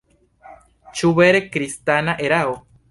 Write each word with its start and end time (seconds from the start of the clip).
Ĉu 1.01 1.13
vere 1.21 1.43
kristana 1.57 2.21
erao? 2.31 2.63